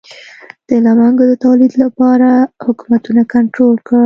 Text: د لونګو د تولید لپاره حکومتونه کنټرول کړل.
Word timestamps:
د 0.69 0.71
لونګو 0.85 1.23
د 1.27 1.33
تولید 1.45 1.73
لپاره 1.83 2.29
حکومتونه 2.65 3.21
کنټرول 3.33 3.75
کړل. 3.87 3.99